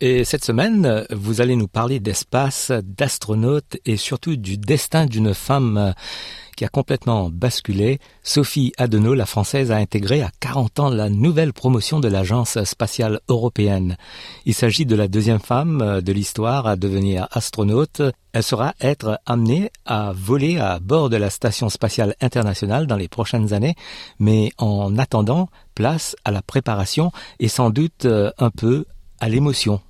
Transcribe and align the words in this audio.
Et 0.00 0.24
cette 0.24 0.44
semaine, 0.44 1.04
vous 1.10 1.40
allez 1.40 1.56
nous 1.56 1.66
parler 1.66 1.98
d'espace, 1.98 2.70
d'astronautes 2.84 3.78
et 3.84 3.96
surtout 3.96 4.36
du 4.36 4.56
destin 4.56 5.06
d'une 5.06 5.34
femme 5.34 5.92
qui 6.56 6.64
a 6.64 6.68
complètement 6.68 7.30
basculé. 7.30 7.98
Sophie 8.22 8.72
Adenau, 8.78 9.14
la 9.14 9.26
française, 9.26 9.72
a 9.72 9.76
intégré 9.76 10.22
à 10.22 10.30
40 10.38 10.78
ans 10.78 10.90
la 10.90 11.10
nouvelle 11.10 11.52
promotion 11.52 11.98
de 11.98 12.06
l'Agence 12.06 12.62
spatiale 12.62 13.18
européenne. 13.28 13.96
Il 14.44 14.54
s'agit 14.54 14.86
de 14.86 14.94
la 14.94 15.08
deuxième 15.08 15.40
femme 15.40 16.00
de 16.00 16.12
l'histoire 16.12 16.68
à 16.68 16.76
devenir 16.76 17.26
astronaute. 17.32 18.00
Elle 18.32 18.42
sera 18.44 18.74
être 18.80 19.18
amenée 19.26 19.72
à 19.84 20.12
voler 20.14 20.58
à 20.58 20.78
bord 20.78 21.10
de 21.10 21.16
la 21.16 21.30
Station 21.30 21.68
spatiale 21.68 22.14
internationale 22.20 22.86
dans 22.86 22.96
les 22.96 23.08
prochaines 23.08 23.52
années, 23.52 23.74
mais 24.20 24.52
en 24.58 24.96
attendant, 24.96 25.48
place 25.74 26.14
à 26.24 26.30
la 26.30 26.42
préparation 26.42 27.10
et 27.40 27.48
sans 27.48 27.70
doute 27.70 28.06
un 28.06 28.50
peu 28.50 28.84
à 29.18 29.28
l'émotion. 29.28 29.80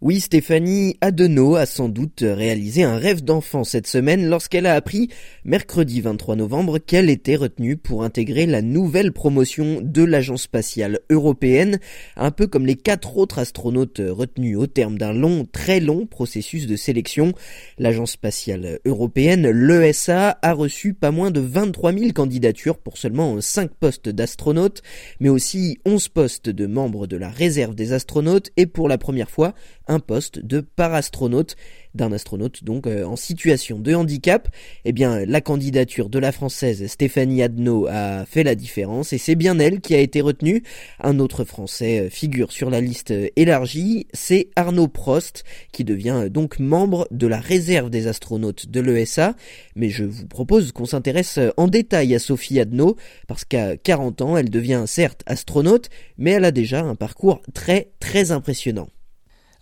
Oui, 0.00 0.20
Stéphanie 0.20 0.96
Adenau 1.00 1.54
a 1.54 1.66
sans 1.66 1.88
doute 1.88 2.24
réalisé 2.26 2.82
un 2.82 2.96
rêve 2.96 3.22
d'enfant 3.22 3.62
cette 3.62 3.86
semaine 3.86 4.28
lorsqu'elle 4.28 4.66
a 4.66 4.74
appris, 4.74 5.08
mercredi 5.44 6.00
23 6.00 6.34
novembre, 6.34 6.78
qu'elle 6.78 7.08
était 7.08 7.36
retenue 7.36 7.76
pour 7.76 8.02
intégrer 8.02 8.44
la 8.44 8.60
nouvelle 8.60 9.12
promotion 9.12 9.78
de 9.80 10.02
l'Agence 10.02 10.42
spatiale 10.42 10.98
européenne, 11.10 11.78
un 12.16 12.32
peu 12.32 12.48
comme 12.48 12.66
les 12.66 12.74
quatre 12.74 13.16
autres 13.16 13.38
astronautes 13.38 14.02
retenus 14.04 14.58
au 14.58 14.66
terme 14.66 14.98
d'un 14.98 15.12
long, 15.12 15.46
très 15.50 15.78
long 15.78 16.06
processus 16.06 16.66
de 16.66 16.74
sélection. 16.74 17.32
L'Agence 17.78 18.10
spatiale 18.10 18.80
européenne, 18.84 19.48
l'ESA, 19.48 20.38
a 20.42 20.52
reçu 20.52 20.92
pas 20.92 21.12
moins 21.12 21.30
de 21.30 21.40
23 21.40 21.92
000 21.92 22.12
candidatures 22.12 22.78
pour 22.78 22.98
seulement 22.98 23.40
5 23.40 23.70
postes 23.72 24.08
d'astronautes, 24.08 24.82
mais 25.20 25.28
aussi 25.28 25.78
11 25.86 26.08
postes 26.08 26.50
de 26.50 26.66
membres 26.66 27.06
de 27.06 27.16
la 27.16 27.30
réserve 27.30 27.76
des 27.76 27.92
astronautes 27.92 28.50
et 28.56 28.66
pour 28.66 28.88
la 28.88 28.98
première 28.98 29.30
fois, 29.30 29.54
poste 30.00 30.38
de 30.38 30.60
parastronaute 30.60 31.56
d'un 31.94 32.12
astronaute 32.12 32.64
donc 32.64 32.86
euh, 32.86 33.04
en 33.04 33.16
situation 33.16 33.78
de 33.78 33.94
handicap. 33.94 34.48
Eh 34.84 34.92
bien, 34.92 35.24
la 35.24 35.40
candidature 35.40 36.08
de 36.08 36.18
la 36.18 36.32
française 36.32 36.86
Stéphanie 36.86 37.42
Adno 37.42 37.86
a 37.88 38.24
fait 38.26 38.42
la 38.42 38.54
différence 38.54 39.12
et 39.12 39.18
c'est 39.18 39.34
bien 39.34 39.58
elle 39.58 39.80
qui 39.80 39.94
a 39.94 39.98
été 39.98 40.20
retenue. 40.20 40.62
Un 41.00 41.18
autre 41.18 41.44
français 41.44 42.00
euh, 42.00 42.10
figure 42.10 42.52
sur 42.52 42.70
la 42.70 42.80
liste 42.80 43.12
euh, 43.12 43.28
élargie, 43.36 44.06
c'est 44.12 44.48
Arnaud 44.56 44.88
Prost 44.88 45.44
qui 45.72 45.84
devient 45.84 46.28
donc 46.30 46.58
membre 46.58 47.06
de 47.10 47.26
la 47.26 47.38
réserve 47.38 47.90
des 47.90 48.06
astronautes 48.06 48.68
de 48.68 48.80
l'ESA. 48.80 49.34
Mais 49.76 49.88
je 49.88 50.04
vous 50.04 50.26
propose 50.26 50.72
qu'on 50.72 50.86
s'intéresse 50.86 51.38
en 51.56 51.68
détail 51.68 52.14
à 52.14 52.18
Sophie 52.18 52.60
Adno 52.60 52.96
parce 53.28 53.44
qu'à 53.44 53.76
40 53.76 54.20
ans, 54.22 54.36
elle 54.36 54.50
devient 54.50 54.84
certes 54.86 55.22
astronaute, 55.26 55.90
mais 56.18 56.32
elle 56.32 56.44
a 56.44 56.50
déjà 56.50 56.82
un 56.82 56.94
parcours 56.94 57.40
très 57.52 57.90
très 58.00 58.32
impressionnant. 58.32 58.88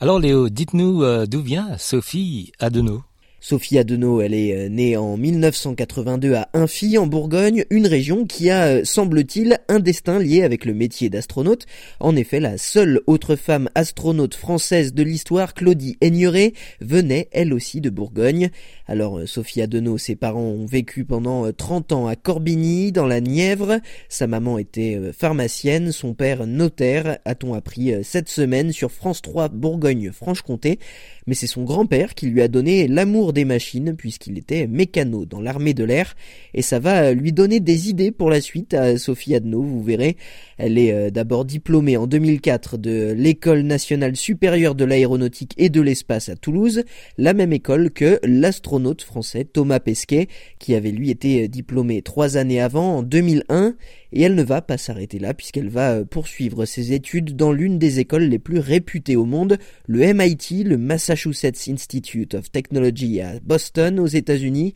Alors 0.03 0.19
Léo, 0.19 0.49
dites-nous 0.49 1.05
euh, 1.05 1.27
d'où 1.27 1.41
vient 1.43 1.79
Sophie 1.79 2.51
Adenau? 2.59 3.05
Sophie 3.45 3.77
Adenau, 3.77 4.21
elle 4.21 4.35
est 4.35 4.55
euh, 4.55 4.69
née 4.69 4.97
en 4.97 5.17
1982 5.17 6.35
à 6.35 6.49
Infy 6.55 6.97
en 6.97 7.09
Bourgogne, 7.09 7.65
une 7.71 7.89
région 7.89 8.25
qui 8.25 8.51
a, 8.51 8.67
euh, 8.67 8.85
semble-t-il, 8.85 9.59
un 9.67 9.81
destin 9.81 10.21
lié 10.21 10.45
avec 10.45 10.65
le 10.65 10.75
métier 10.75 11.11
d'astronaute. 11.11 11.67
En 11.99 12.15
effet, 12.15 12.39
la 12.39 12.57
seule 12.57 13.01
autre 13.09 13.35
femme 13.35 13.69
astronaute 13.75 14.37
française 14.37 14.95
de 14.95 15.03
l'histoire, 15.03 15.55
Claudie 15.55 15.97
Aigneret, 16.01 16.53
venait 16.81 17.29
elle 17.33 17.53
aussi 17.53 17.81
de 17.81 17.91
Bourgogne. 17.91 18.51
Alors 18.87 19.19
euh, 19.19 19.27
Sophie 19.27 19.61
Adenau, 19.61 19.99
ses 19.99 20.15
parents 20.15 20.41
ont 20.41 20.67
vécu 20.67 21.05
pendant 21.05 21.51
30 21.53 21.91
ans 21.91 22.07
à 22.07 22.15
Corbigny, 22.15 22.93
dans 22.93 23.07
la 23.07 23.21
Nièvre. 23.21 23.81
Sa 24.09 24.29
maman 24.29 24.57
était 24.57 25.01
pharmacienne, 25.19 25.91
son 25.91 26.15
père 26.15 26.47
notaire, 26.47 27.19
a-t-on 27.25 27.55
appris 27.55 27.93
cette 28.05 28.29
semaine 28.29 28.71
sur 28.71 28.93
France 28.93 29.21
3 29.21 29.49
Bourgogne-Franche-Comté. 29.49 30.79
Mais 31.27 31.35
c'est 31.35 31.47
son 31.47 31.63
grand-père 31.63 32.15
qui 32.15 32.27
lui 32.27 32.43
a 32.43 32.49
donné 32.49 32.89
l'amour 32.89 33.32
des 33.33 33.45
machines 33.45 33.95
puisqu'il 33.97 34.39
était 34.39 34.67
mécano 34.67 35.25
dans 35.25 35.41
l'armée 35.41 35.75
de 35.75 35.85
l'air 35.85 36.15
et 36.55 36.63
ça 36.63 36.79
va 36.79 37.13
lui 37.13 37.33
donner 37.33 37.61
des 37.61 37.89
idées 37.89 38.13
pour 38.13 38.31
la 38.31 38.41
suite 38.41 38.75
à 38.75 38.99
Sophie 38.99 39.35
Adno, 39.35 39.63
vous 39.63 39.83
verrez. 39.83 40.17
Elle 40.59 40.79
est 40.79 40.93
euh, 40.93 41.11
d'abord 41.11 41.45
diplômée 41.45 41.97
en 41.97 42.07
2004 42.07 42.79
de 42.79 43.13
l'École 43.17 43.63
nationale 43.63 44.17
supérieure 44.17 44.75
de 44.75 44.85
l'aéronautique 44.85 45.55
et 45.57 45.71
de 45.71 45.81
l'espace 45.81 46.29
à 46.29 46.37
Toulouse, 46.37 46.85
la 47.19 47.35
même 47.35 47.53
école 47.53 47.91
que 47.91 48.21
l'astronaute 48.23 49.03
français 49.03 49.45
Thomas 49.45 49.81
Pesquet 49.81 50.29
qui 50.59 50.75
avait 50.75 50.91
lui 50.91 51.11
été 51.11 51.49
diplômé 51.49 52.03
trois 52.03 52.37
années 52.37 52.61
avant 52.61 52.99
en 52.99 53.03
2001 53.03 53.75
et 54.13 54.23
elle 54.23 54.35
ne 54.35 54.43
va 54.43 54.61
pas 54.61 54.77
s'arrêter 54.77 55.19
là 55.19 55.35
puisqu'elle 55.35 55.69
va 55.69 55.93
euh, 55.93 56.05
poursuivre 56.05 56.65
ses 56.65 56.93
études 56.93 57.35
dans 57.35 57.53
l'une 57.53 57.79
des 57.79 57.99
écoles 57.99 58.25
les 58.25 58.39
plus 58.39 58.59
réputées 58.59 59.17
au 59.17 59.25
monde, 59.25 59.59
le 59.87 60.13
MIT, 60.13 60.65
le 60.65 60.77
Massachusetts 60.77 61.69
Institute 61.69 62.35
of 62.35 62.51
Technology 62.51 63.22
à 63.23 63.41
Boston 63.41 63.99
aux 64.01 64.07
États-Unis. 64.07 64.75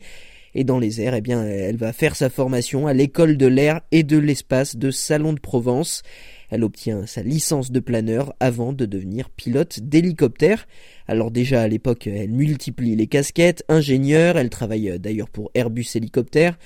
Et 0.55 0.63
dans 0.63 0.79
les 0.79 1.01
airs, 1.01 1.13
eh 1.13 1.21
bien, 1.21 1.43
elle 1.43 1.77
va 1.77 1.93
faire 1.93 2.15
sa 2.15 2.29
formation 2.29 2.87
à 2.87 2.93
l'école 2.93 3.37
de 3.37 3.45
l'air 3.45 3.81
et 3.91 4.03
de 4.03 4.17
l'espace 4.17 4.75
de 4.75 4.89
Salon 4.89 5.33
de 5.33 5.39
Provence. 5.39 6.01
Elle 6.49 6.63
obtient 6.63 7.05
sa 7.05 7.21
licence 7.21 7.71
de 7.71 7.79
planeur 7.79 8.33
avant 8.39 8.73
de 8.73 8.85
devenir 8.85 9.29
pilote 9.29 9.81
d'hélicoptère. 9.81 10.67
Alors 11.07 11.29
déjà 11.29 11.61
à 11.61 11.67
l'époque, 11.67 12.07
elle 12.07 12.31
multiplie 12.31 12.95
les 12.95 13.07
casquettes, 13.07 13.63
ingénieure, 13.67 14.37
elle 14.37 14.49
travaille 14.49 14.97
d'ailleurs 14.99 15.29
pour 15.29 15.51
Airbus 15.53 15.87
Hélicoptère, 15.95 16.57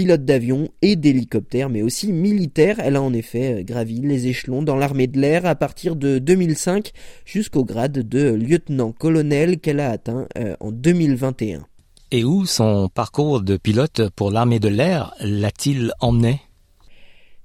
pilote 0.00 0.24
d'avion 0.24 0.70
et 0.80 0.96
d'hélicoptère, 0.96 1.68
mais 1.68 1.82
aussi 1.82 2.10
militaire. 2.10 2.76
Elle 2.78 2.96
a 2.96 3.02
en 3.02 3.12
effet 3.12 3.60
euh, 3.60 3.62
gravi 3.62 4.00
les 4.00 4.28
échelons 4.28 4.62
dans 4.62 4.76
l'armée 4.76 5.06
de 5.06 5.20
l'air 5.20 5.44
à 5.44 5.54
partir 5.54 5.94
de 5.94 6.18
2005 6.18 6.92
jusqu'au 7.26 7.66
grade 7.66 8.08
de 8.08 8.30
lieutenant-colonel 8.30 9.58
qu'elle 9.60 9.78
a 9.78 9.90
atteint 9.90 10.26
euh, 10.38 10.56
en 10.60 10.72
2021. 10.72 11.66
Et 12.12 12.24
où 12.24 12.46
son 12.46 12.88
parcours 12.88 13.42
de 13.42 13.58
pilote 13.58 14.08
pour 14.16 14.30
l'armée 14.30 14.58
de 14.58 14.68
l'air 14.68 15.12
l'a-t-il 15.20 15.92
emmené? 16.00 16.40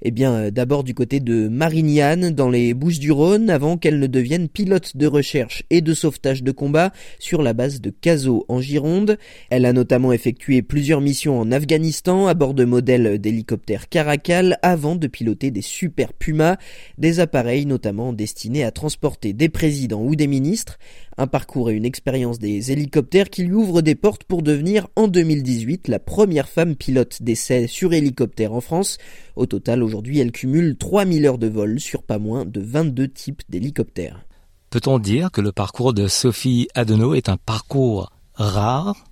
Eh 0.08 0.12
bien, 0.12 0.34
euh, 0.34 0.52
d'abord 0.52 0.84
du 0.84 0.94
côté 0.94 1.20
de 1.20 1.48
Marignane, 1.48 2.30
dans 2.30 2.52
les 2.52 2.76
Bouches-du-Rhône, 2.76 3.50
avant 3.50 3.76
qu'elle 3.76 3.98
ne 3.98 4.06
devienne 4.06 4.48
pilote 4.48 4.96
de 4.96 5.08
recherche 5.08 5.64
et 5.72 5.82
de 5.82 5.96
sauvetage 5.96 6.44
de 6.44 6.52
combat 6.52 6.92
sur 7.18 7.42
la 7.42 7.54
base 7.54 7.82
de 7.82 7.90
Cazaux 7.90 8.46
en 8.48 8.62
Gironde. 8.62 9.18
Elle 9.50 9.66
a 9.66 9.74
notamment 9.74 10.14
effectué 10.14 10.62
plusieurs 10.62 11.02
missions 11.02 11.40
en 11.40 11.52
Afghanistan 11.52 12.28
à 12.28 12.36
bord 12.36 12.54
de 12.54 12.66
modèles 12.66 13.18
d'hélicoptères 13.18 13.90
Caracal 13.90 14.60
avant 14.62 14.96
de 14.96 15.08
piloter 15.08 15.50
des 15.50 15.64
Super 15.64 16.14
Puma, 16.14 16.58
des 17.00 17.20
appareils 17.20 17.66
notamment 17.66 18.14
destinés 18.14 18.64
à 18.64 18.70
transporter 18.70 19.34
des 19.34 19.50
présidents 19.50 20.04
ou 20.04 20.16
des 20.16 20.28
ministres. 20.28 20.78
Un 21.18 21.28
parcours 21.28 21.70
et 21.70 21.74
une 21.74 21.86
expérience 21.86 22.40
des 22.40 22.74
hélicoptères 22.74 23.30
qui 23.30 23.44
lui 23.44 23.54
ouvrent 23.54 23.82
des 23.82 23.96
portes 23.96 24.26
pour 24.26 24.42
devenir 24.42 24.88
en 24.98 25.08
2018 25.08 25.88
la 25.88 26.00
première 26.00 26.50
femme 26.50 26.76
pilote 26.76 27.24
d'essai 27.24 27.68
sur 27.68 27.94
hélicoptère 27.94 28.52
en 28.52 28.60
France. 28.60 28.98
Au 29.38 29.46
total, 29.46 29.82
aujourd'hui, 29.82 30.20
elle 30.20 30.34
cumule 30.34 30.76
3000 30.76 31.26
heures 31.26 31.38
de 31.38 31.48
vol 31.48 31.80
sur 31.80 32.04
pas 32.04 32.20
moins 32.20 32.44
de 32.44 32.60
22 32.60 33.08
types 33.08 33.44
d'hélicoptères. 33.48 34.26
Peut-on 34.70 35.00
dire 35.00 35.32
que 35.32 35.40
le 35.40 35.54
parcours 35.54 35.94
de 35.94 36.08
Sophie 36.08 36.68
Adenau 36.76 37.14
est 37.14 37.30
un 37.30 37.38
parcours 37.38 38.12
rare? 38.34 39.06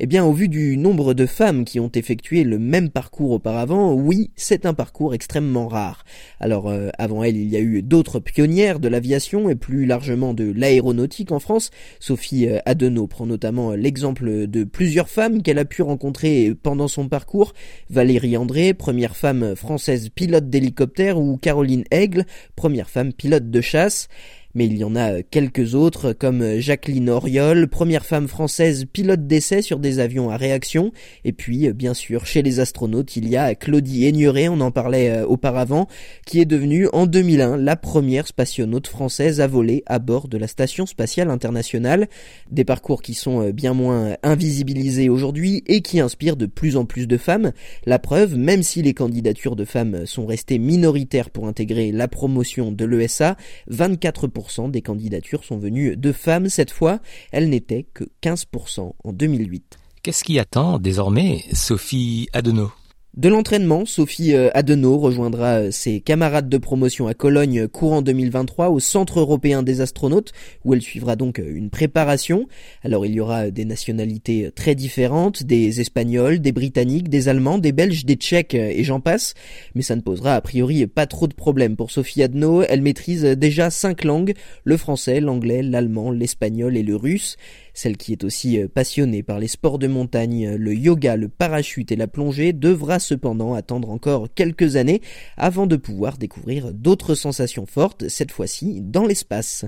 Eh 0.00 0.06
bien, 0.06 0.24
au 0.24 0.32
vu 0.32 0.48
du 0.48 0.76
nombre 0.76 1.12
de 1.12 1.26
femmes 1.26 1.64
qui 1.64 1.80
ont 1.80 1.90
effectué 1.92 2.44
le 2.44 2.60
même 2.60 2.88
parcours 2.88 3.32
auparavant, 3.32 3.94
oui, 3.94 4.30
c'est 4.36 4.64
un 4.64 4.72
parcours 4.72 5.12
extrêmement 5.12 5.66
rare. 5.66 6.04
Alors, 6.38 6.68
euh, 6.68 6.90
avant 6.98 7.24
elle, 7.24 7.36
il 7.36 7.48
y 7.48 7.56
a 7.56 7.60
eu 7.60 7.82
d'autres 7.82 8.20
pionnières 8.20 8.78
de 8.78 8.86
l'aviation 8.86 9.50
et 9.50 9.56
plus 9.56 9.86
largement 9.86 10.34
de 10.34 10.52
l'aéronautique 10.54 11.32
en 11.32 11.40
France. 11.40 11.70
Sophie 11.98 12.48
euh, 12.48 12.60
Adenau 12.64 13.08
prend 13.08 13.26
notamment 13.26 13.72
l'exemple 13.72 14.46
de 14.46 14.62
plusieurs 14.62 15.08
femmes 15.08 15.42
qu'elle 15.42 15.58
a 15.58 15.64
pu 15.64 15.82
rencontrer 15.82 16.54
pendant 16.62 16.86
son 16.86 17.08
parcours. 17.08 17.52
Valérie 17.90 18.36
André, 18.36 18.74
première 18.74 19.16
femme 19.16 19.56
française 19.56 20.10
pilote 20.10 20.48
d'hélicoptère, 20.48 21.18
ou 21.18 21.38
Caroline 21.38 21.84
Aigle, 21.90 22.24
première 22.54 22.88
femme 22.88 23.12
pilote 23.12 23.50
de 23.50 23.60
chasse. 23.60 24.08
Mais 24.54 24.66
il 24.66 24.76
y 24.78 24.84
en 24.84 24.96
a 24.96 25.22
quelques 25.22 25.74
autres 25.74 26.12
comme 26.12 26.58
Jacqueline 26.58 27.10
Auriol, 27.10 27.68
première 27.68 28.04
femme 28.06 28.28
française 28.28 28.86
pilote 28.90 29.26
d'essai 29.26 29.62
sur 29.62 29.78
des 29.78 29.98
avions 29.98 30.30
à 30.30 30.36
réaction, 30.36 30.92
et 31.24 31.32
puis 31.32 31.72
bien 31.72 31.94
sûr 31.94 32.26
chez 32.26 32.42
les 32.42 32.60
astronautes 32.60 33.16
il 33.16 33.28
y 33.28 33.36
a 33.36 33.54
Claudie 33.54 34.06
Aigneret, 34.06 34.48
on 34.48 34.60
en 34.60 34.70
parlait 34.70 35.22
auparavant, 35.22 35.86
qui 36.26 36.40
est 36.40 36.44
devenue 36.44 36.88
en 36.92 37.06
2001 37.06 37.56
la 37.56 37.76
première 37.76 38.26
spationaute 38.26 38.86
française 38.86 39.40
à 39.40 39.46
voler 39.46 39.82
à 39.86 39.98
bord 39.98 40.28
de 40.28 40.38
la 40.38 40.46
station 40.46 40.86
spatiale 40.86 41.30
internationale, 41.30 42.08
des 42.50 42.64
parcours 42.64 43.02
qui 43.02 43.14
sont 43.14 43.50
bien 43.50 43.74
moins 43.74 44.16
invisibilisés 44.22 45.08
aujourd'hui 45.08 45.62
et 45.66 45.82
qui 45.82 46.00
inspirent 46.00 46.36
de 46.36 46.46
plus 46.46 46.76
en 46.76 46.84
plus 46.84 47.06
de 47.06 47.16
femmes. 47.16 47.52
La 47.84 47.98
preuve, 47.98 48.36
même 48.36 48.62
si 48.62 48.82
les 48.82 48.94
candidatures 48.94 49.56
de 49.56 49.64
femmes 49.64 50.06
sont 50.06 50.26
restées 50.26 50.58
minoritaires 50.58 51.30
pour 51.30 51.46
intégrer 51.46 51.92
la 51.92 52.08
promotion 52.08 52.72
de 52.72 52.84
l'ESA, 52.84 53.36
24% 53.70 54.38
des 54.68 54.82
candidatures 54.82 55.44
sont 55.44 55.58
venues 55.58 55.96
de 55.96 56.12
femmes 56.12 56.48
cette 56.48 56.70
fois, 56.70 57.00
elles 57.32 57.48
n'étaient 57.48 57.86
que 57.94 58.04
15% 58.22 58.92
en 59.04 59.12
2008. 59.12 59.78
Qu'est-ce 60.02 60.24
qui 60.24 60.38
attend 60.38 60.78
désormais 60.78 61.44
Sophie 61.52 62.28
Adenau 62.32 62.72
de 63.16 63.28
l'entraînement, 63.28 63.84
Sophie 63.84 64.34
euh, 64.34 64.50
Adenau 64.54 64.98
rejoindra 64.98 65.54
euh, 65.54 65.70
ses 65.72 66.00
camarades 66.00 66.48
de 66.48 66.58
promotion 66.58 67.08
à 67.08 67.14
Cologne 67.14 67.66
courant 67.66 68.00
2023 68.00 68.68
au 68.68 68.78
Centre 68.78 69.18
européen 69.18 69.64
des 69.64 69.80
astronautes 69.80 70.32
où 70.64 70.72
elle 70.72 70.82
suivra 70.82 71.16
donc 71.16 71.40
euh, 71.40 71.56
une 71.56 71.70
préparation. 71.70 72.46
Alors 72.84 73.06
il 73.06 73.14
y 73.14 73.20
aura 73.20 73.50
des 73.50 73.64
nationalités 73.64 74.50
très 74.54 74.76
différentes, 74.76 75.42
des 75.42 75.80
Espagnols, 75.80 76.38
des 76.38 76.52
Britanniques, 76.52 77.08
des 77.08 77.28
Allemands, 77.28 77.58
des 77.58 77.72
Belges, 77.72 78.04
des 78.04 78.14
Tchèques 78.14 78.54
et 78.54 78.84
j'en 78.84 79.00
passe. 79.00 79.34
Mais 79.74 79.82
ça 79.82 79.96
ne 79.96 80.00
posera 80.02 80.34
a 80.34 80.40
priori 80.40 80.86
pas 80.86 81.06
trop 81.06 81.26
de 81.26 81.34
problèmes 81.34 81.76
pour 81.76 81.90
Sophie 81.90 82.22
Adenau. 82.22 82.62
Elle 82.62 82.82
maîtrise 82.82 83.24
déjà 83.24 83.70
cinq 83.70 84.04
langues, 84.04 84.34
le 84.62 84.76
français, 84.76 85.20
l'anglais, 85.20 85.62
l'allemand, 85.62 86.12
l'espagnol 86.12 86.76
et 86.76 86.84
le 86.84 86.94
russe. 86.94 87.36
Celle 87.78 87.96
qui 87.96 88.10
est 88.10 88.24
aussi 88.24 88.60
euh, 88.60 88.66
passionnée 88.66 89.22
par 89.22 89.38
les 89.38 89.46
sports 89.46 89.78
de 89.78 89.86
montagne, 89.86 90.56
le 90.56 90.74
yoga, 90.74 91.14
le 91.14 91.28
parachute 91.28 91.92
et 91.92 91.96
la 91.96 92.08
plongée 92.08 92.52
devra 92.52 92.98
cependant 92.98 93.54
attendre 93.54 93.90
encore 93.90 94.26
quelques 94.34 94.74
années 94.74 95.00
avant 95.36 95.68
de 95.68 95.76
pouvoir 95.76 96.18
découvrir 96.18 96.72
d'autres 96.72 97.14
sensations 97.14 97.66
fortes, 97.66 98.08
cette 98.08 98.32
fois-ci 98.32 98.80
dans 98.80 99.06
l'espace. 99.06 99.64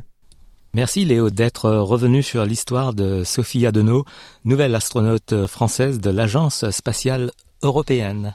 Merci 0.74 1.04
Léo 1.04 1.30
d'être 1.30 1.70
revenu 1.70 2.24
sur 2.24 2.44
l'histoire 2.44 2.94
de 2.94 3.22
Sophie 3.22 3.64
Adenau, 3.64 4.04
nouvelle 4.44 4.74
astronaute 4.74 5.46
française 5.46 6.00
de 6.00 6.10
l'Agence 6.10 6.68
spatiale 6.72 7.30
européenne. 7.62 8.34